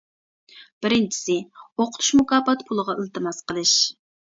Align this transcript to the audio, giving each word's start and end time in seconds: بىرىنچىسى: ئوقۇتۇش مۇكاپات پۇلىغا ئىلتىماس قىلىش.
بىرىنچىسى: 0.85 1.37
ئوقۇتۇش 1.67 2.13
مۇكاپات 2.23 2.67
پۇلىغا 2.71 3.01
ئىلتىماس 3.01 3.49
قىلىش. 3.51 3.81